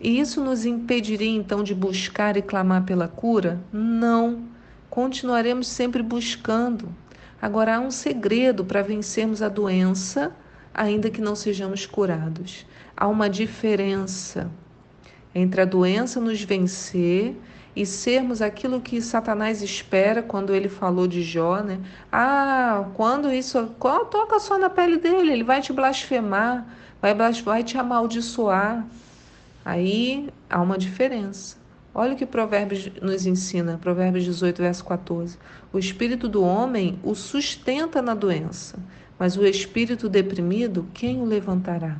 E 0.00 0.18
isso 0.18 0.42
nos 0.42 0.64
impediria 0.64 1.30
então 1.30 1.62
de 1.62 1.74
buscar 1.74 2.36
e 2.36 2.42
clamar 2.42 2.84
pela 2.84 3.08
cura? 3.08 3.60
Não. 3.72 4.44
Continuaremos 4.90 5.68
sempre 5.68 6.02
buscando. 6.02 6.88
Agora 7.40 7.76
há 7.76 7.80
um 7.80 7.90
segredo 7.90 8.64
para 8.64 8.82
vencermos 8.82 9.42
a 9.42 9.48
doença, 9.48 10.32
ainda 10.72 11.10
que 11.10 11.20
não 11.20 11.34
sejamos 11.34 11.86
curados. 11.86 12.66
Há 12.96 13.08
uma 13.08 13.28
diferença 13.28 14.50
entre 15.34 15.60
a 15.60 15.64
doença 15.64 16.20
nos 16.20 16.42
vencer 16.42 17.36
e 17.74 17.86
sermos 17.86 18.42
aquilo 18.42 18.80
que 18.80 19.00
Satanás 19.00 19.62
espera 19.62 20.22
quando 20.22 20.54
ele 20.54 20.68
falou 20.68 21.06
de 21.06 21.22
Jó, 21.22 21.60
né? 21.60 21.80
Ah, 22.10 22.86
quando 22.94 23.32
isso 23.32 23.66
toca 23.78 24.38
só 24.38 24.58
na 24.58 24.68
pele 24.68 24.98
dele, 24.98 25.32
ele 25.32 25.44
vai 25.44 25.62
te 25.62 25.72
blasfemar, 25.72 26.66
vai, 27.00 27.14
vai 27.14 27.64
te 27.64 27.78
amaldiçoar. 27.78 28.86
Aí 29.64 30.28
há 30.50 30.60
uma 30.60 30.76
diferença. 30.76 31.56
Olha 31.94 32.14
o 32.14 32.16
que 32.16 32.26
Provérbios 32.26 32.90
nos 33.00 33.26
ensina, 33.26 33.78
Provérbios 33.80 34.24
18, 34.24 34.58
verso 34.62 34.84
14. 34.84 35.38
O 35.72 35.78
espírito 35.78 36.28
do 36.28 36.42
homem 36.42 36.98
o 37.02 37.14
sustenta 37.14 38.00
na 38.00 38.14
doença, 38.14 38.78
mas 39.18 39.36
o 39.36 39.44
espírito 39.44 40.08
deprimido, 40.08 40.86
quem 40.94 41.20
o 41.20 41.24
levantará? 41.24 41.96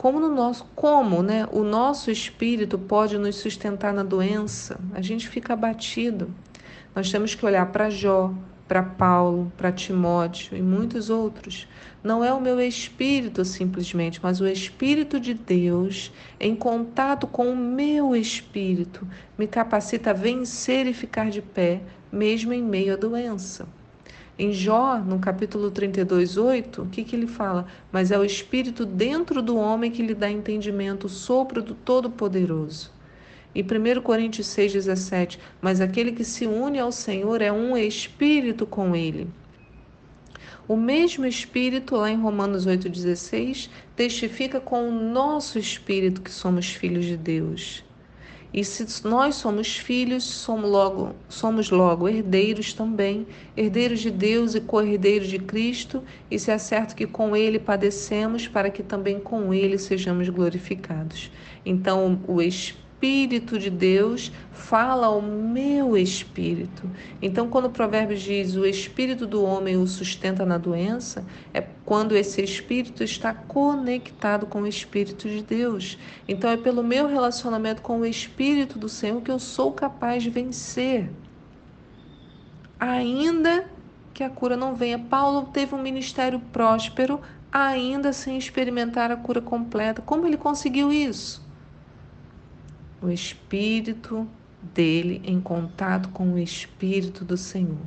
Como 0.00 0.18
no 0.18 0.34
nosso, 0.34 0.64
como, 0.74 1.22
né? 1.22 1.46
O 1.52 1.62
nosso 1.62 2.10
espírito 2.10 2.78
pode 2.78 3.18
nos 3.18 3.36
sustentar 3.36 3.92
na 3.92 4.02
doença? 4.02 4.80
A 4.94 5.02
gente 5.02 5.28
fica 5.28 5.52
abatido. 5.52 6.30
Nós 6.96 7.10
temos 7.12 7.34
que 7.34 7.44
olhar 7.44 7.66
para 7.66 7.90
Jó, 7.90 8.32
para 8.66 8.82
Paulo, 8.82 9.52
para 9.58 9.70
Timóteo 9.70 10.56
e 10.56 10.62
muitos 10.62 11.10
outros. 11.10 11.68
Não 12.02 12.24
é 12.24 12.32
o 12.32 12.40
meu 12.40 12.58
espírito 12.62 13.44
simplesmente, 13.44 14.18
mas 14.22 14.40
o 14.40 14.46
espírito 14.46 15.20
de 15.20 15.34
Deus 15.34 16.10
em 16.40 16.56
contato 16.56 17.26
com 17.26 17.52
o 17.52 17.56
meu 17.56 18.16
espírito 18.16 19.06
me 19.36 19.46
capacita 19.46 20.12
a 20.12 20.14
vencer 20.14 20.86
e 20.86 20.94
ficar 20.94 21.28
de 21.28 21.42
pé, 21.42 21.82
mesmo 22.10 22.54
em 22.54 22.62
meio 22.62 22.94
à 22.94 22.96
doença. 22.96 23.68
Em 24.42 24.54
Jó, 24.54 24.98
no 24.98 25.18
capítulo 25.18 25.70
32, 25.70 26.38
8, 26.38 26.80
o 26.80 26.86
que, 26.86 27.04
que 27.04 27.14
ele 27.14 27.26
fala? 27.26 27.66
Mas 27.92 28.10
é 28.10 28.18
o 28.18 28.24
Espírito 28.24 28.86
dentro 28.86 29.42
do 29.42 29.54
homem 29.58 29.90
que 29.90 30.02
lhe 30.02 30.14
dá 30.14 30.30
entendimento, 30.30 31.08
o 31.08 31.10
sopro 31.10 31.62
do 31.62 31.74
Todo-Poderoso. 31.74 32.90
E 33.54 33.60
1 33.60 34.00
Coríntios 34.00 34.46
6,17: 34.46 35.38
Mas 35.60 35.82
aquele 35.82 36.12
que 36.12 36.24
se 36.24 36.46
une 36.46 36.78
ao 36.78 36.90
Senhor 36.90 37.42
é 37.42 37.52
um 37.52 37.76
espírito 37.76 38.64
com 38.64 38.96
ele. 38.96 39.28
O 40.66 40.74
mesmo 40.74 41.26
Espírito, 41.26 41.96
lá 41.96 42.10
em 42.10 42.16
Romanos 42.16 42.66
8,16, 42.66 43.68
testifica 43.94 44.58
com 44.58 44.88
o 44.88 44.90
nosso 44.90 45.58
espírito 45.58 46.22
que 46.22 46.30
somos 46.30 46.70
filhos 46.70 47.04
de 47.04 47.18
Deus. 47.18 47.84
E 48.52 48.64
se 48.64 49.06
nós 49.06 49.36
somos 49.36 49.76
filhos, 49.76 50.24
somos 50.24 50.68
logo, 50.68 51.14
somos 51.28 51.70
logo 51.70 52.08
herdeiros 52.08 52.72
também, 52.72 53.26
herdeiros 53.56 54.00
de 54.00 54.10
Deus 54.10 54.56
e 54.56 54.60
co-herdeiros 54.60 55.28
de 55.28 55.38
Cristo, 55.38 56.02
e 56.28 56.38
se 56.38 56.50
é 56.50 56.58
certo 56.58 56.96
que 56.96 57.06
com 57.06 57.36
Ele 57.36 57.60
padecemos, 57.60 58.48
para 58.48 58.68
que 58.68 58.82
também 58.82 59.20
com 59.20 59.54
Ele 59.54 59.78
sejamos 59.78 60.28
glorificados. 60.28 61.30
Então, 61.64 62.20
o 62.26 62.42
Espírito 62.42 62.89
Espírito 63.00 63.58
de 63.58 63.70
Deus 63.70 64.30
fala 64.52 65.06
ao 65.06 65.22
meu 65.22 65.96
espírito. 65.96 66.82
Então, 67.22 67.48
quando 67.48 67.64
o 67.64 67.70
provérbio 67.70 68.14
diz 68.14 68.56
o 68.56 68.66
espírito 68.66 69.26
do 69.26 69.42
homem 69.42 69.74
o 69.78 69.86
sustenta 69.86 70.44
na 70.44 70.58
doença, 70.58 71.24
é 71.54 71.62
quando 71.86 72.14
esse 72.14 72.42
espírito 72.42 73.02
está 73.02 73.32
conectado 73.32 74.44
com 74.44 74.60
o 74.60 74.66
espírito 74.66 75.30
de 75.30 75.42
Deus. 75.42 75.96
Então, 76.28 76.50
é 76.50 76.58
pelo 76.58 76.82
meu 76.82 77.06
relacionamento 77.06 77.80
com 77.80 78.00
o 78.00 78.04
espírito 78.04 78.78
do 78.78 78.86
Senhor 78.86 79.22
que 79.22 79.30
eu 79.30 79.38
sou 79.38 79.72
capaz 79.72 80.22
de 80.22 80.28
vencer. 80.28 81.10
Ainda 82.78 83.66
que 84.12 84.22
a 84.22 84.28
cura 84.28 84.58
não 84.58 84.74
venha. 84.74 84.98
Paulo 84.98 85.48
teve 85.54 85.74
um 85.74 85.80
ministério 85.80 86.38
próspero, 86.52 87.18
ainda 87.50 88.12
sem 88.12 88.36
experimentar 88.36 89.10
a 89.10 89.16
cura 89.16 89.40
completa. 89.40 90.02
Como 90.02 90.26
ele 90.26 90.36
conseguiu 90.36 90.92
isso? 90.92 91.48
O 93.02 93.10
espírito 93.10 94.28
dele 94.62 95.22
em 95.24 95.40
contato 95.40 96.10
com 96.10 96.34
o 96.34 96.38
espírito 96.38 97.24
do 97.24 97.36
Senhor. 97.36 97.78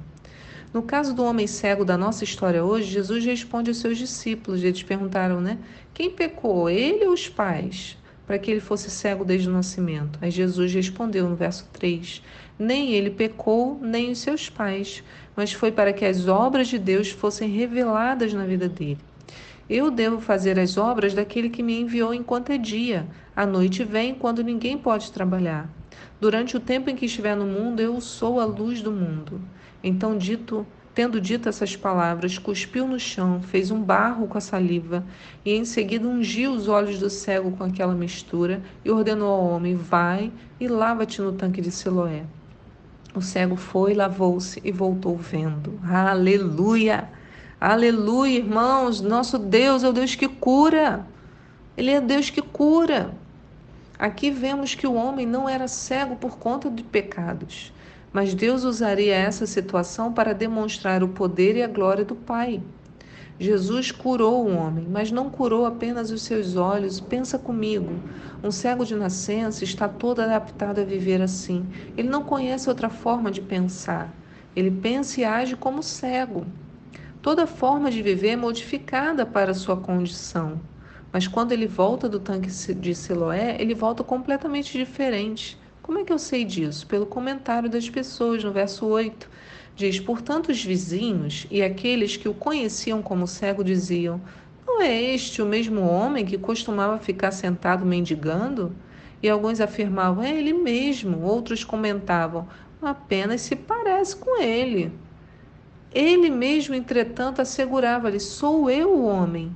No 0.74 0.82
caso 0.82 1.14
do 1.14 1.24
homem 1.24 1.46
cego 1.46 1.86
da 1.86 1.96
nossa 1.96 2.24
história 2.24 2.64
hoje, 2.64 2.90
Jesus 2.90 3.24
responde 3.24 3.70
aos 3.70 3.78
seus 3.78 3.96
discípulos. 3.98 4.64
Eles 4.64 4.82
perguntaram, 4.82 5.40
né? 5.40 5.60
Quem 5.94 6.10
pecou, 6.10 6.68
ele 6.68 7.06
ou 7.06 7.14
os 7.14 7.30
pais, 7.30 7.96
para 8.26 8.40
que 8.40 8.50
ele 8.50 8.60
fosse 8.60 8.90
cego 8.90 9.24
desde 9.24 9.48
o 9.48 9.52
nascimento? 9.52 10.18
Aí 10.20 10.32
Jesus 10.32 10.74
respondeu 10.74 11.30
no 11.30 11.36
verso 11.36 11.70
3: 11.72 12.24
Nem 12.58 12.92
ele 12.94 13.12
pecou, 13.12 13.80
nem 13.80 14.12
os 14.12 14.18
seus 14.18 14.50
pais, 14.50 15.04
mas 15.36 15.54
foi 15.54 15.72
para 15.72 15.94
que 15.94 16.06
as 16.06 16.28
obras 16.28 16.68
de 16.68 16.80
Deus 16.80 17.12
fossem 17.12 17.50
reveladas 17.50 18.34
na 18.34 18.46
vida 18.46 18.68
dele. 18.68 19.00
Eu 19.70 19.90
devo 19.90 20.20
fazer 20.20 20.60
as 20.60 20.78
obras 20.78 21.14
daquele 21.14 21.50
que 21.50 21.64
me 21.64 21.80
enviou 21.80 22.14
enquanto 22.14 22.52
é 22.52 22.58
dia. 22.58 23.08
A 23.36 23.46
noite 23.46 23.84
vem 23.84 24.14
quando 24.14 24.44
ninguém 24.44 24.78
pode 24.78 25.12
trabalhar. 25.12 25.70
Durante 26.20 26.58
o 26.58 26.60
tempo 26.60 26.90
em 26.90 26.96
que 26.96 27.06
estiver 27.06 27.36
no 27.36 27.46
mundo, 27.46 27.80
eu 27.80 28.00
sou 28.02 28.40
a 28.40 28.46
luz 28.46 28.82
do 28.82 28.92
mundo. 28.92 29.42
Então, 29.82 30.18
dito, 30.18 30.68
tendo 30.94 31.20
dito 31.20 31.48
essas 31.48 31.76
palavras, 31.76 32.38
cuspiu 32.38 32.88
no 32.88 33.00
chão, 33.00 33.42
fez 33.42 33.72
um 33.72 33.82
barro 33.82 34.28
com 34.28 34.38
a 34.38 34.42
saliva 34.42 35.04
e 35.46 35.54
em 35.54 35.64
seguida 35.64 36.08
ungiu 36.08 36.52
os 36.52 36.68
olhos 36.68 37.00
do 37.00 37.10
cego 37.10 37.52
com 37.52 37.64
aquela 37.64 37.96
mistura 37.96 38.62
e 38.84 38.92
ordenou 38.92 39.30
ao 39.30 39.46
homem: 39.46 39.76
Vai 39.76 40.32
e 40.60 40.68
lava-te 40.68 41.22
no 41.22 41.32
tanque 41.32 41.62
de 41.62 41.72
Siloé. 41.72 42.24
O 43.16 43.22
cego 43.22 43.56
foi, 43.56 43.94
lavou-se 43.94 44.60
e 44.64 44.72
voltou 44.72 45.16
vendo. 45.16 45.80
Aleluia! 45.84 47.10
Aleluia, 47.66 48.40
irmãos. 48.40 49.00
Nosso 49.00 49.40
Deus 49.40 49.86
é 49.86 49.88
o 49.88 49.94
Deus 49.94 50.16
que 50.16 50.28
cura. 50.28 51.08
Ele 51.78 51.92
é 51.92 52.02
Deus 52.02 52.30
que 52.30 52.42
cura. 52.42 53.14
Aqui 53.98 54.30
vemos 54.30 54.76
que 54.76 54.86
o 54.86 54.96
homem 54.96 55.26
não 55.26 55.48
era 55.48 55.66
cego 55.70 56.18
por 56.18 56.38
conta 56.38 56.70
de 56.70 56.84
pecados, 56.84 57.72
mas 58.12 58.34
Deus 58.34 58.66
usaria 58.66 59.16
essa 59.16 59.46
situação 59.46 60.12
para 60.12 60.34
demonstrar 60.34 61.04
o 61.04 61.08
poder 61.08 61.56
e 61.56 61.64
a 61.64 61.68
glória 61.70 62.04
do 62.04 62.18
Pai. 62.18 62.62
Jesus 63.40 63.94
curou 63.94 64.46
o 64.46 64.54
homem, 64.54 64.86
mas 64.92 65.10
não 65.10 65.30
curou 65.30 65.66
apenas 65.66 66.12
os 66.12 66.22
seus 66.22 66.58
olhos. 66.58 67.00
Pensa 67.00 67.40
comigo: 67.40 67.94
um 68.44 68.52
cego 68.52 68.86
de 68.86 68.94
nascença 68.94 69.64
está 69.64 69.88
todo 69.88 70.20
adaptado 70.20 70.82
a 70.82 70.84
viver 70.84 71.22
assim. 71.22 71.66
Ele 71.96 72.10
não 72.10 72.24
conhece 72.24 72.68
outra 72.68 72.90
forma 72.90 73.32
de 73.32 73.40
pensar. 73.40 74.14
Ele 74.54 74.70
pensa 74.70 75.22
e 75.22 75.24
age 75.24 75.56
como 75.56 75.82
cego. 75.82 76.46
Toda 77.24 77.48
forma 77.48 77.90
de 77.90 78.02
viver 78.02 78.32
é 78.32 78.36
modificada 78.36 79.26
para 79.26 79.54
sua 79.54 79.78
condição. 79.78 80.60
Mas 81.10 81.26
quando 81.26 81.54
ele 81.54 81.68
volta 81.68 82.10
do 82.10 82.20
tanque 82.20 82.50
de 82.74 82.94
Siloé, 82.94 83.56
ele 83.62 83.74
volta 83.74 84.04
completamente 84.04 84.78
diferente. 84.78 85.58
Como 85.82 86.00
é 86.00 86.04
que 86.04 86.12
eu 86.12 86.20
sei 86.20 86.44
disso? 86.44 86.86
Pelo 86.86 87.06
comentário 87.06 87.70
das 87.70 87.90
pessoas, 87.90 88.44
no 88.44 88.52
verso 88.52 88.86
8. 88.86 89.30
Diz: 89.74 90.02
Portanto, 90.02 90.50
os 90.52 90.62
vizinhos 90.62 91.48
e 91.50 91.64
aqueles 91.64 92.18
que 92.18 92.28
o 92.28 92.34
conheciam 92.34 93.02
como 93.02 93.26
cego 93.26 93.64
diziam: 93.64 94.20
Não 94.68 94.82
é 94.82 94.94
este 94.94 95.42
o 95.42 95.46
mesmo 95.46 95.80
homem 95.80 96.26
que 96.26 96.38
costumava 96.38 97.00
ficar 97.00 97.32
sentado 97.32 97.86
mendigando? 97.86 98.76
E 99.22 99.30
alguns 99.30 99.62
afirmavam: 99.62 100.22
É 100.22 100.38
ele 100.38 100.52
mesmo. 100.52 101.22
Outros 101.22 101.64
comentavam: 101.64 102.50
Apenas 102.82 103.40
se 103.40 103.56
parece 103.56 104.14
com 104.14 104.42
ele. 104.42 104.92
Ele 105.94 106.30
mesmo, 106.30 106.74
entretanto, 106.74 107.42
assegurava-lhe: 107.42 108.20
Sou 108.20 108.70
eu 108.70 108.90
o 108.90 109.06
homem. 109.06 109.56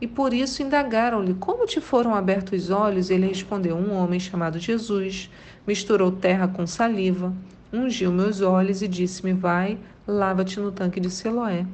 E 0.00 0.06
por 0.06 0.34
isso 0.34 0.62
indagaram-lhe: 0.62 1.34
Como 1.34 1.66
te 1.66 1.80
foram 1.80 2.14
abertos 2.14 2.64
os 2.64 2.70
olhos? 2.70 3.10
Ele 3.10 3.28
respondeu: 3.28 3.76
Um 3.76 3.94
homem 3.94 4.18
chamado 4.18 4.58
Jesus 4.58 5.30
misturou 5.66 6.10
terra 6.10 6.48
com 6.48 6.66
saliva, 6.66 7.32
ungiu 7.72 8.10
meus 8.10 8.40
olhos 8.40 8.82
e 8.82 8.88
disse-me: 8.88 9.32
Vai, 9.32 9.78
lava-te 10.06 10.58
no 10.58 10.72
tanque 10.72 10.98
de 10.98 11.10
Siloé. 11.10 11.64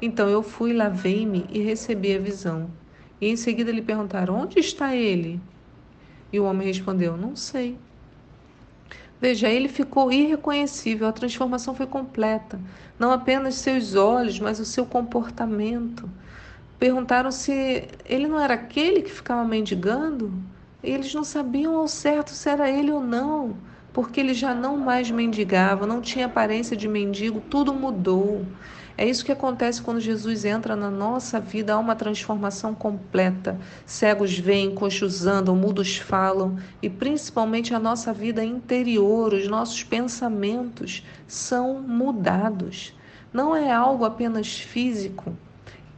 Então 0.00 0.28
eu 0.28 0.42
fui, 0.42 0.72
lavei-me 0.72 1.46
e 1.50 1.60
recebi 1.60 2.14
a 2.14 2.18
visão. 2.18 2.70
E 3.20 3.28
em 3.28 3.36
seguida 3.36 3.72
lhe 3.72 3.82
perguntaram: 3.82 4.40
Onde 4.40 4.58
está 4.58 4.94
ele? 4.94 5.40
E 6.30 6.38
o 6.38 6.44
homem 6.44 6.66
respondeu: 6.66 7.16
Não 7.16 7.34
sei. 7.34 7.78
Veja, 9.20 9.48
ele 9.48 9.68
ficou 9.68 10.12
irreconhecível, 10.12 11.08
a 11.08 11.12
transformação 11.12 11.74
foi 11.74 11.86
completa. 11.86 12.60
Não 12.98 13.10
apenas 13.10 13.54
seus 13.56 13.94
olhos, 13.94 14.38
mas 14.38 14.60
o 14.60 14.64
seu 14.64 14.84
comportamento. 14.84 16.08
Perguntaram 16.78 17.30
se 17.30 17.88
ele 18.04 18.26
não 18.26 18.38
era 18.38 18.54
aquele 18.54 19.02
que 19.02 19.10
ficava 19.10 19.44
mendigando. 19.44 20.32
Eles 20.82 21.14
não 21.14 21.24
sabiam 21.24 21.76
ao 21.76 21.88
certo 21.88 22.30
se 22.30 22.48
era 22.48 22.70
ele 22.70 22.90
ou 22.90 23.00
não, 23.00 23.56
porque 23.94 24.18
ele 24.18 24.34
já 24.34 24.52
não 24.52 24.76
mais 24.76 25.08
mendigava, 25.08 25.86
não 25.86 26.00
tinha 26.00 26.26
aparência 26.26 26.76
de 26.76 26.88
mendigo, 26.88 27.40
tudo 27.48 27.72
mudou. 27.72 28.44
É 28.98 29.08
isso 29.08 29.24
que 29.24 29.30
acontece 29.30 29.80
quando 29.80 30.00
Jesus 30.00 30.44
entra 30.44 30.74
na 30.74 30.90
nossa 30.90 31.38
vida, 31.38 31.74
há 31.74 31.78
uma 31.78 31.94
transformação 31.94 32.74
completa. 32.74 33.56
Cegos 33.86 34.36
veem, 34.36 34.74
coxos 34.74 35.26
andam, 35.26 35.54
mudos 35.54 35.96
falam 35.96 36.58
e 36.82 36.90
principalmente 36.90 37.72
a 37.72 37.78
nossa 37.78 38.12
vida 38.12 38.44
interior, 38.44 39.32
os 39.32 39.46
nossos 39.46 39.84
pensamentos 39.84 41.04
são 41.28 41.80
mudados. 41.80 42.92
Não 43.32 43.54
é 43.54 43.72
algo 43.72 44.04
apenas 44.04 44.58
físico. 44.58 45.36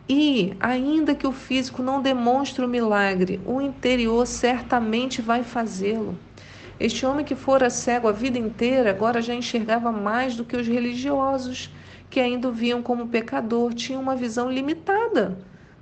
E, 0.07 0.55
ainda 0.61 1.15
que 1.15 1.27
o 1.27 1.33
físico 1.33 1.83
não 1.83 2.01
demonstre 2.03 2.65
o 2.65 2.69
milagre, 2.69 3.41
o 3.47 3.61
interior 3.61 4.27
certamente 4.27 5.21
vai 5.23 5.43
fazê-lo. 5.43 6.17
Este 6.79 7.07
homem 7.07 7.25
que 7.25 7.35
fora 7.35 7.71
cego 7.71 8.07
a 8.09 8.13
vida 8.13 8.39
inteira 8.39 8.91
agora 8.91 9.23
já 9.23 9.35
enxergava 9.35 9.91
mais 9.91 10.37
do 10.37 10.45
que 10.45 10.57
os 10.57 10.67
religiosos 10.67 11.71
que 12.11 12.21
ainda 12.21 12.49
o 12.49 12.53
viam 12.53 12.83
como 12.83 13.09
pecador, 13.09 13.75
tinham 13.75 14.01
uma 14.01 14.15
visão 14.15 14.51
limitada. 14.51 15.39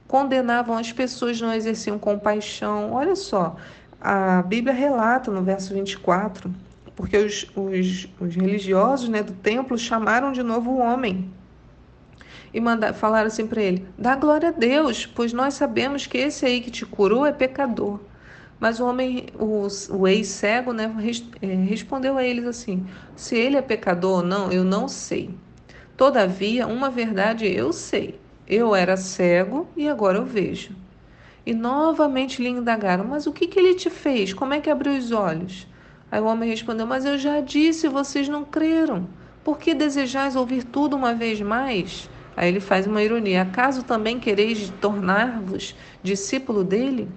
Condenavam 0.06 0.76
as 0.76 0.92
pessoas, 0.92 1.40
não 1.40 1.52
exerciam 1.52 1.98
compaixão. 1.98 2.92
Olha 2.92 3.16
só, 3.16 3.56
a 4.00 4.42
Bíblia 4.42 4.72
relata 4.74 5.30
no 5.30 5.42
verso 5.42 5.74
24, 5.74 6.50
porque 6.94 7.16
os, 7.16 7.46
os, 7.54 8.08
os 8.20 8.34
religiosos 8.34 9.08
né, 9.08 9.22
do 9.22 9.32
templo 9.32 9.76
chamaram 9.76 10.32
de 10.32 10.42
novo 10.42 10.70
o 10.70 10.78
homem 10.78 11.30
e 12.52 12.60
mandar, 12.60 12.94
falaram 12.94 13.26
assim 13.26 13.46
para 13.46 13.62
ele: 13.62 13.86
dá 13.98 14.14
glória 14.14 14.50
a 14.50 14.52
Deus, 14.52 15.06
pois 15.06 15.32
nós 15.32 15.54
sabemos 15.54 16.06
que 16.06 16.18
esse 16.18 16.46
aí 16.46 16.60
que 16.60 16.70
te 16.70 16.86
curou 16.86 17.26
é 17.26 17.32
pecador. 17.32 17.98
Mas 18.58 18.80
o 18.80 18.87
homem, 18.87 19.26
o, 19.38 19.66
o 19.90 20.08
ex-cego, 20.08 20.73
né, 20.73 20.94
eh, 21.42 21.46
respondeu 21.46 22.16
a 22.16 22.25
eles 22.25 22.46
assim: 22.46 22.87
se 23.16 23.37
ele 23.37 23.56
é 23.56 23.62
pecador 23.62 24.18
ou 24.18 24.23
não, 24.25 24.50
eu 24.50 24.64
não 24.64 24.88
sei. 24.88 25.30
Todavia, 25.96 26.66
uma 26.66 26.90
verdade 26.90 27.46
eu 27.46 27.73
sei: 27.73 28.18
eu 28.46 28.75
era 28.75 28.96
cego 28.96 29.68
e 29.76 29.88
agora 29.88 30.18
eu 30.18 30.25
vejo. 30.25 30.75
E 31.46 31.52
novamente 31.54 32.42
lhe 32.42 32.49
indagaram: 32.49 33.04
Mas 33.04 33.26
o 33.26 33.32
que, 33.32 33.46
que 33.46 33.58
ele 33.58 33.75
te 33.75 33.90
fez? 33.90 34.32
Como 34.32 34.54
é 34.54 34.61
que 34.61 34.70
abriu 34.70 34.96
os 34.96 35.12
olhos? 35.12 35.66
Aí 36.11 36.20
o 36.20 36.26
homem 36.26 36.49
respondeu: 36.49 36.87
Mas 36.87 37.04
eu 37.04 37.18
já 37.18 37.40
disse, 37.40 37.88
vocês 37.88 38.28
não 38.28 38.44
creram. 38.44 39.08
Por 39.42 39.58
que 39.58 39.75
desejais 39.75 40.37
ouvir 40.37 40.64
tudo 40.64 40.96
uma 40.96 41.14
vez 41.14 41.40
mais? 41.40 42.11
Aí 42.37 42.49
ele 42.49 42.61
faz 42.61 42.87
uma 42.87 43.02
ironia: 43.02 43.42
acaso 43.42 43.82
também 43.82 44.18
quereis 44.18 44.70
tornar-vos 44.80 45.76
discípulo 46.02 46.64
dele? 46.64 47.08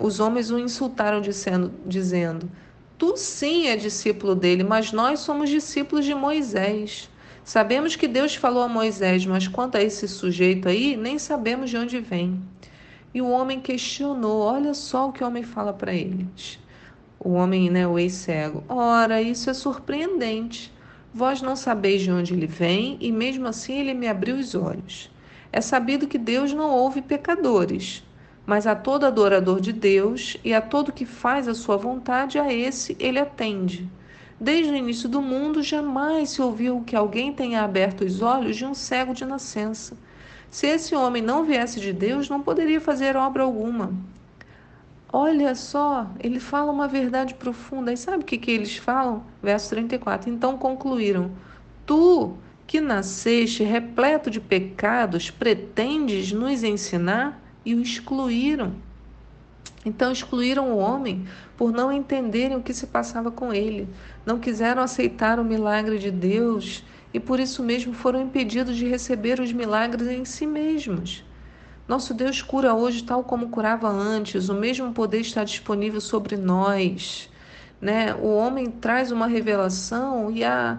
Os 0.00 0.20
homens 0.20 0.52
o 0.52 0.58
insultaram, 0.60 1.20
dizendo, 1.20 1.72
dizendo: 1.84 2.48
Tu 2.96 3.16
sim 3.16 3.66
é 3.66 3.74
discípulo 3.74 4.36
dele, 4.36 4.62
mas 4.62 4.92
nós 4.92 5.18
somos 5.20 5.50
discípulos 5.50 6.04
de 6.04 6.14
Moisés. 6.14 7.10
Sabemos 7.42 7.96
que 7.96 8.06
Deus 8.06 8.36
falou 8.36 8.62
a 8.62 8.68
Moisés, 8.68 9.26
mas 9.26 9.48
quanto 9.48 9.76
a 9.76 9.82
esse 9.82 10.06
sujeito 10.06 10.68
aí, 10.68 10.96
nem 10.96 11.18
sabemos 11.18 11.68
de 11.70 11.76
onde 11.76 11.98
vem. 11.98 12.40
E 13.12 13.20
o 13.20 13.28
homem 13.28 13.58
questionou: 13.58 14.40
olha 14.40 14.72
só 14.72 15.08
o 15.08 15.12
que 15.12 15.24
o 15.24 15.26
homem 15.26 15.42
fala 15.42 15.72
para 15.72 15.92
eles. 15.92 16.60
O 17.18 17.30
homem, 17.30 17.68
né, 17.68 17.84
o 17.84 17.98
ex-cego. 17.98 18.62
Ora, 18.68 19.20
isso 19.20 19.50
é 19.50 19.54
surpreendente. 19.54 20.72
Vós 21.12 21.42
não 21.42 21.56
sabeis 21.56 22.02
de 22.02 22.12
onde 22.12 22.34
ele 22.34 22.46
vem, 22.46 22.96
e 23.00 23.10
mesmo 23.10 23.48
assim 23.48 23.80
ele 23.80 23.94
me 23.94 24.06
abriu 24.06 24.36
os 24.36 24.54
olhos. 24.54 25.10
É 25.50 25.60
sabido 25.60 26.06
que 26.06 26.18
Deus 26.18 26.52
não 26.52 26.70
ouve 26.70 27.02
pecadores, 27.02 28.04
mas 28.48 28.66
a 28.66 28.74
todo 28.74 29.04
adorador 29.04 29.60
de 29.60 29.74
Deus 29.74 30.38
e 30.42 30.54
a 30.54 30.62
todo 30.62 30.90
que 30.90 31.04
faz 31.04 31.46
a 31.46 31.54
sua 31.54 31.76
vontade, 31.76 32.38
a 32.38 32.50
esse 32.50 32.96
ele 32.98 33.18
atende. 33.18 33.86
Desde 34.40 34.72
o 34.72 34.74
início 34.74 35.06
do 35.06 35.20
mundo, 35.20 35.62
jamais 35.62 36.30
se 36.30 36.40
ouviu 36.40 36.82
que 36.86 36.96
alguém 36.96 37.30
tenha 37.30 37.60
aberto 37.62 38.06
os 38.06 38.22
olhos 38.22 38.56
de 38.56 38.64
um 38.64 38.72
cego 38.72 39.12
de 39.12 39.26
nascença. 39.26 39.98
Se 40.50 40.66
esse 40.66 40.94
homem 40.94 41.22
não 41.22 41.44
viesse 41.44 41.78
de 41.78 41.92
Deus, 41.92 42.30
não 42.30 42.40
poderia 42.40 42.80
fazer 42.80 43.16
obra 43.16 43.42
alguma. 43.42 43.92
Olha 45.12 45.54
só, 45.54 46.06
ele 46.18 46.40
fala 46.40 46.72
uma 46.72 46.88
verdade 46.88 47.34
profunda. 47.34 47.92
E 47.92 47.98
sabe 47.98 48.22
o 48.22 48.26
que, 48.26 48.38
que 48.38 48.50
eles 48.50 48.78
falam? 48.78 49.24
Verso 49.42 49.68
34. 49.68 50.30
Então 50.30 50.56
concluíram: 50.56 51.32
Tu, 51.84 52.32
que 52.66 52.80
nasceste 52.80 53.62
repleto 53.62 54.30
de 54.30 54.40
pecados, 54.40 55.30
pretendes 55.30 56.32
nos 56.32 56.64
ensinar? 56.64 57.46
E 57.68 57.74
o 57.74 57.82
excluíram. 57.82 58.76
Então 59.84 60.10
excluíram 60.10 60.72
o 60.72 60.78
homem 60.78 61.26
por 61.54 61.70
não 61.70 61.92
entenderem 61.92 62.56
o 62.56 62.62
que 62.62 62.72
se 62.72 62.86
passava 62.86 63.30
com 63.30 63.52
ele. 63.52 63.86
Não 64.24 64.38
quiseram 64.38 64.80
aceitar 64.80 65.38
o 65.38 65.44
milagre 65.44 65.98
de 65.98 66.10
Deus 66.10 66.82
e 67.12 67.20
por 67.20 67.38
isso 67.38 67.62
mesmo 67.62 67.92
foram 67.92 68.22
impedidos 68.22 68.74
de 68.74 68.88
receber 68.88 69.38
os 69.38 69.52
milagres 69.52 70.08
em 70.08 70.24
si 70.24 70.46
mesmos. 70.46 71.22
Nosso 71.86 72.14
Deus 72.14 72.40
cura 72.40 72.72
hoje 72.72 73.04
tal 73.04 73.22
como 73.22 73.50
curava 73.50 73.90
antes, 73.90 74.48
o 74.48 74.54
mesmo 74.54 74.94
poder 74.94 75.20
está 75.20 75.44
disponível 75.44 76.00
sobre 76.00 76.38
nós. 76.38 77.28
Né? 77.78 78.14
O 78.14 78.34
homem 78.34 78.70
traz 78.70 79.12
uma 79.12 79.26
revelação 79.26 80.30
e 80.30 80.42
a, 80.42 80.78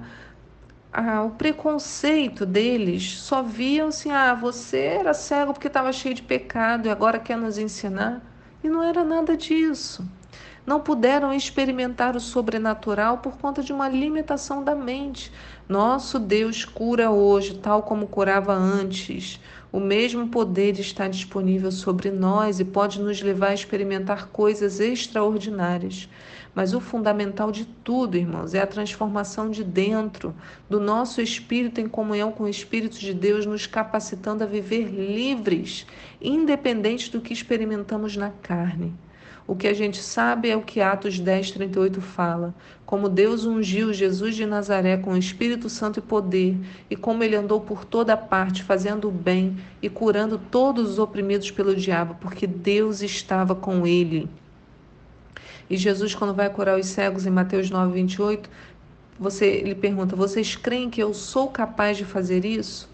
a, 0.92 1.24
o 1.24 1.32
preconceito 1.32 2.46
deles 2.46 3.20
só 3.20 3.42
viam 3.44 3.90
assim: 3.90 4.12
ah, 4.12 4.34
você 4.34 4.78
era 4.78 5.14
cego 5.14 5.54
porque 5.54 5.68
estava 5.68 5.92
cheio 5.94 6.16
de 6.16 6.22
pecado 6.22 6.88
e 6.88 6.92
agora 6.92 7.20
quer 7.20 7.38
nos 7.38 7.58
ensinar. 7.58 8.22
E 8.64 8.70
não 8.70 8.84
era 8.84 9.04
nada 9.04 9.38
disso 9.38 10.06
não 10.70 10.80
puderam 10.80 11.34
experimentar 11.34 12.16
o 12.16 12.20
sobrenatural 12.20 13.18
por 13.18 13.38
conta 13.40 13.64
de 13.64 13.74
uma 13.74 13.90
limitação 13.90 14.64
da 14.64 14.76
mente. 14.76 15.34
Nosso 15.68 16.20
Deus 16.20 16.64
cura 16.64 17.10
hoje, 17.10 17.56
tal 17.56 17.82
como 17.82 18.06
curava 18.06 18.54
antes. 18.54 19.40
O 19.72 19.80
mesmo 19.80 20.28
poder 20.28 20.80
está 20.80 21.08
disponível 21.08 21.72
sobre 21.72 22.10
nós 22.10 22.60
e 22.60 22.66
pode 22.66 23.00
nos 23.00 23.22
levar 23.22 23.50
a 23.50 23.54
experimentar 23.54 24.28
coisas 24.30 24.80
extraordinárias. 24.80 26.10
Mas 26.56 26.74
o 26.74 26.80
fundamental 26.80 27.52
de 27.52 27.66
tudo, 27.66 28.18
irmãos, 28.18 28.56
é 28.56 28.62
a 28.62 28.68
transformação 28.68 29.52
de 29.52 29.64
dentro, 29.64 30.34
do 30.68 30.80
nosso 30.80 31.22
espírito 31.22 31.80
em 31.80 31.88
comunhão 31.88 32.32
com 32.32 32.46
o 32.46 32.50
Espírito 32.50 32.98
de 33.00 33.14
Deus, 33.14 33.46
nos 33.46 33.68
capacitando 33.68 34.44
a 34.44 34.48
viver 34.48 34.88
livres, 34.88 35.86
independente 36.20 37.12
do 37.12 37.22
que 37.22 37.32
experimentamos 37.32 38.18
na 38.18 38.32
carne. 38.32 38.94
O 39.50 39.56
que 39.56 39.68
a 39.68 39.74
gente 39.74 39.98
sabe 39.98 40.48
é 40.48 40.56
o 40.56 40.62
que 40.62 40.80
Atos 40.80 41.20
10, 41.20 41.50
38 41.50 42.00
fala: 42.02 42.54
como 42.86 43.10
Deus 43.10 43.48
ungiu 43.48 43.92
Jesus 43.92 44.36
de 44.36 44.46
Nazaré 44.46 44.96
com 44.96 45.14
o 45.14 45.18
Espírito 45.18 45.72
Santo 45.72 45.98
e 45.98 46.04
poder, 46.04 46.56
e 46.88 46.96
como 46.96 47.24
ele 47.24 47.36
andou 47.36 47.60
por 47.60 47.84
toda 47.84 48.16
parte, 48.16 48.62
fazendo 48.62 49.08
o 49.08 49.12
bem 49.12 49.58
e 49.82 49.90
curando 49.90 50.38
todos 50.38 50.92
os 50.92 51.00
oprimidos 51.00 51.50
pelo 51.50 51.76
diabo, 51.76 52.16
porque 52.22 52.46
Deus 52.46 53.02
estava 53.02 53.56
com 53.56 53.88
ele. 53.88 54.30
E 55.68 55.76
Jesus, 55.78 56.14
quando 56.14 56.36
vai 56.36 56.52
curar 56.52 56.80
os 56.80 56.86
cegos 56.86 57.26
em 57.26 57.32
Mateus 57.32 57.72
9, 57.72 57.92
28, 57.92 58.48
você, 59.20 59.48
ele 59.48 59.74
pergunta: 59.74 60.16
Vocês 60.16 60.56
creem 60.56 60.92
que 60.92 61.02
eu 61.02 61.12
sou 61.12 61.48
capaz 61.48 61.98
de 61.98 62.06
fazer 62.06 62.46
isso? 62.46 62.88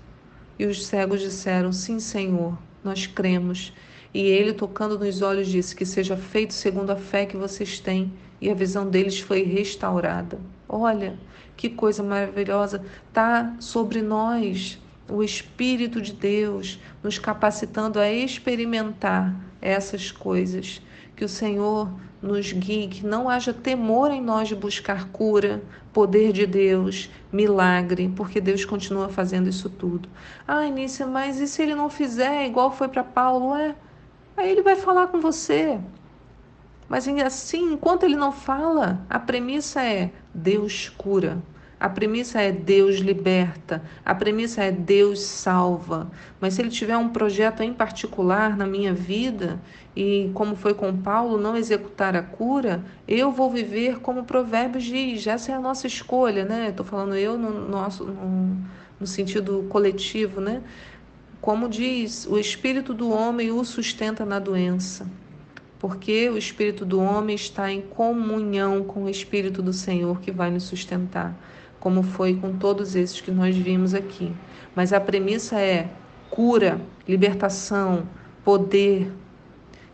E 0.58 0.65
os 0.65 0.86
cegos 0.86 1.20
disseram: 1.20 1.74
Sim, 1.74 2.00
Senhor, 2.00 2.58
nós 2.82 3.06
cremos. 3.06 3.74
E 4.15 4.21
ele, 4.21 4.54
tocando 4.54 4.97
nos 4.97 5.21
olhos, 5.21 5.45
disse: 5.45 5.75
Que 5.75 5.86
seja 5.86 6.15
feito 6.15 6.54
segundo 6.54 6.89
a 6.89 6.95
fé 6.95 7.25
que 7.25 7.36
vocês 7.36 7.82
têm. 7.82 8.13
E 8.39 8.49
a 8.49 8.54
visão 8.54 8.89
deles 8.89 9.19
foi 9.19 9.43
restaurada. 9.43 10.39
Olha, 10.69 11.19
que 11.58 11.69
coisa 11.69 12.01
maravilhosa. 12.01 12.82
Está 13.10 13.58
sobre 13.60 14.01
nós 14.01 14.82
o 15.10 15.21
Espírito 15.21 16.01
de 16.01 16.13
Deus, 16.13 16.80
nos 17.04 17.19
capacitando 17.19 17.99
a 17.99 18.10
experimentar 18.10 19.36
essas 19.62 20.13
coisas. 20.13 20.82
Que 21.13 21.25
o 21.25 21.30
Senhor 21.30 21.91
nos 22.21 22.54
guie, 22.54 22.88
que 22.88 23.06
não 23.06 23.30
haja 23.30 23.54
temor 23.54 24.12
em 24.12 24.21
nós 24.21 24.47
de 24.47 24.56
buscar 24.56 25.10
cura, 25.10 25.62
poder 25.91 26.32
de 26.32 26.45
Deus, 26.47 27.10
milagre, 27.34 28.10
porque 28.15 28.39
Deus 28.39 28.63
continua 28.63 29.10
fazendo 29.10 29.49
isso 29.49 29.69
tudo. 29.69 30.08
Ah, 30.47 30.65
Inícia, 30.65 31.06
mas 31.06 31.38
e 31.41 31.49
se 31.49 31.62
ele 31.62 31.75
não 31.75 31.89
fizer 31.89 32.45
igual 32.45 32.71
foi 32.71 32.88
para 32.88 33.04
Paulo? 33.04 33.54
É, 33.54 33.75
Aí 34.38 34.50
ele 34.52 34.62
vai 34.62 34.76
falar 34.76 35.08
com 35.08 35.19
você. 35.19 35.80
Mas 36.88 37.08
assim, 37.08 37.74
enquanto 37.74 38.04
ele 38.04 38.15
não 38.15 38.32
fala, 38.32 39.06
a 39.10 39.19
premissa 39.19 39.84
é 39.84 40.12
Deus 40.34 40.89
cura. 40.89 41.41
A 41.80 41.89
premissa 41.89 42.41
é 42.41 42.52
Deus 42.52 42.95
liberta, 42.95 43.84
a 44.04 44.15
premissa 44.15 44.63
é 44.63 44.71
Deus 44.71 45.19
salva. 45.19 46.10
Mas 46.39 46.54
se 46.54 46.62
ele 46.62 46.69
tiver 46.69 46.95
um 46.95 47.10
projeto 47.10 47.62
em 47.62 47.74
particular 47.74 48.56
na 48.56 48.65
minha 48.65 48.93
vida, 48.93 49.60
e 49.95 50.32
como 50.34 50.56
foi 50.56 50.74
com 50.74 50.95
Paulo, 50.95 51.38
não 51.38 51.56
executar 51.58 52.15
a 52.15 52.24
cura, 52.24 52.84
eu 53.08 53.32
vou 53.32 53.52
viver 53.52 54.00
como 54.00 54.21
o 54.21 54.26
Provérbios 54.26 54.86
diz. 54.86 55.28
Essa 55.28 55.52
é 55.52 55.56
a 55.56 55.60
nossa 55.60 55.86
escolha, 55.86 56.45
né? 56.45 56.69
Estou 56.69 56.86
falando 56.86 57.15
eu 57.15 57.38
no, 57.38 57.67
nosso, 57.67 58.06
no, 58.06 58.58
no 59.00 59.06
sentido 59.06 59.65
coletivo, 59.69 60.39
né? 60.39 60.62
Como 61.45 61.69
diz, 61.69 62.25
o 62.25 62.39
espírito 62.39 62.91
do 62.91 63.12
homem 63.12 63.51
o 63.51 63.63
sustenta 63.63 64.25
na 64.25 64.39
doença, 64.39 65.05
porque 65.77 66.27
o 66.27 66.39
espírito 66.39 66.84
do 66.84 66.99
homem 66.99 67.36
está 67.36 67.71
em 67.71 67.81
comunhão 67.81 68.84
com 68.84 69.03
o 69.03 69.10
espírito 69.12 69.62
do 69.62 69.71
Senhor 69.71 70.19
que 70.21 70.31
vai 70.31 70.49
nos 70.49 70.63
sustentar, 70.63 71.38
como 71.79 72.01
foi 72.01 72.34
com 72.34 72.58
todos 72.58 72.95
esses 72.95 73.21
que 73.21 73.29
nós 73.29 73.55
vimos 73.55 73.93
aqui. 73.93 74.34
Mas 74.75 74.91
a 74.91 74.99
premissa 74.99 75.62
é 75.62 75.88
cura, 76.31 76.81
libertação, 77.08 78.10
poder. 78.43 79.13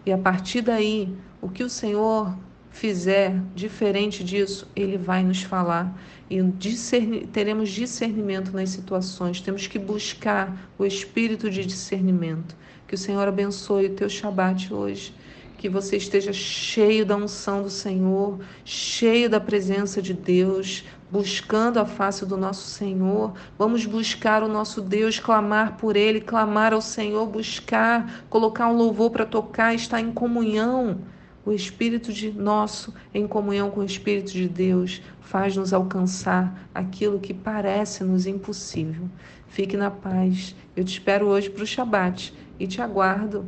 E 0.06 0.12
a 0.14 0.18
partir 0.18 0.62
daí, 0.62 1.14
o 1.42 1.50
que 1.50 1.66
o 1.66 1.70
Senhor 1.70 2.34
fizer 2.72 3.36
diferente 3.54 4.24
disso, 4.24 4.68
ele 4.76 4.98
vai 4.98 5.24
nos 5.24 5.44
falar 5.44 5.96
e 6.30 6.42
discernir, 6.42 7.28
teremos 7.28 7.70
discernimento 7.70 8.52
nas 8.54 8.70
situações. 8.70 9.42
Temos 9.42 9.68
que 9.68 9.78
buscar 9.78 10.72
o 10.80 10.86
espírito 10.86 11.50
de 11.50 11.66
discernimento. 11.66 12.56
Que 12.88 12.96
o 12.96 12.98
Senhor 12.98 13.28
abençoe 13.28 13.88
o 13.88 13.96
teu 13.96 14.10
Shabat 14.10 14.74
hoje. 14.74 15.14
Que 15.58 15.70
você 15.70 15.98
esteja 15.98 16.34
cheio 16.34 17.06
da 17.06 17.16
unção 17.16 17.62
do 17.62 17.70
Senhor, 17.70 18.40
cheio 18.66 19.30
da 19.30 19.40
presença 19.40 20.02
de 20.02 20.14
Deus, 20.14 20.86
buscando 21.12 21.78
a 21.78 21.86
face 21.86 22.26
do 22.26 22.36
nosso 22.36 22.68
Senhor. 22.68 23.34
Vamos 23.60 23.86
buscar 23.86 24.42
o 24.42 24.48
nosso 24.48 24.82
Deus, 24.82 25.20
clamar 25.20 25.78
por 25.78 25.96
Ele, 25.96 26.20
clamar 26.20 26.74
ao 26.74 26.82
Senhor, 26.82 27.28
buscar, 27.28 28.24
colocar 28.30 28.70
um 28.70 28.76
louvor 28.76 29.12
para 29.12 29.26
tocar, 29.26 29.76
estar 29.76 30.00
em 30.00 30.12
comunhão 30.12 31.02
o 31.46 31.52
Espírito 31.52 32.14
de 32.14 32.32
nosso, 32.32 32.94
em 33.14 33.28
comunhão 33.28 33.72
com 33.72 33.82
o 33.82 33.86
Espírito 33.86 34.32
de 34.32 34.48
Deus, 34.48 35.02
faz-nos 35.22 35.74
alcançar 35.74 36.68
aquilo 36.74 37.20
que 37.20 37.34
parece-nos 37.34 38.28
impossível. 38.28 39.10
Fique 39.48 39.76
na 39.76 39.92
paz. 39.92 40.56
Eu 40.76 40.84
te 40.84 40.94
espero 40.94 41.28
hoje 41.28 41.50
para 41.50 41.64
o 41.64 41.68
Shabat 41.68 42.34
e 42.60 42.68
te 42.68 42.82
aguardo 42.82 43.46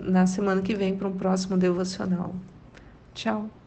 na 0.00 0.26
semana 0.26 0.62
que 0.62 0.74
vem 0.74 0.96
para 0.96 1.08
um 1.08 1.16
próximo 1.16 1.56
devocional. 1.56 2.34
Tchau. 3.14 3.59